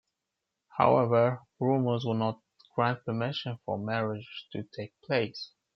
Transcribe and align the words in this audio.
However, 0.79 1.43
Romulus 1.59 2.05
will 2.05 2.15
not 2.15 2.41
grant 2.75 3.05
permission 3.05 3.59
for 3.63 3.77
the 3.77 3.83
marriage 3.85 4.47
to 4.51 4.63
take 4.63 4.95
place. 5.05 5.51